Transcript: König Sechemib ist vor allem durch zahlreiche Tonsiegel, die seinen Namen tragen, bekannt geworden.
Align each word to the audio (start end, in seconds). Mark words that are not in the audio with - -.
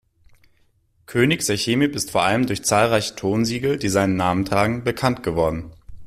König 1.05 1.43
Sechemib 1.43 1.95
ist 1.95 2.09
vor 2.09 2.23
allem 2.23 2.47
durch 2.47 2.63
zahlreiche 2.65 3.13
Tonsiegel, 3.15 3.77
die 3.77 3.89
seinen 3.89 4.15
Namen 4.15 4.45
tragen, 4.45 4.83
bekannt 4.83 5.21
geworden. 5.21 5.73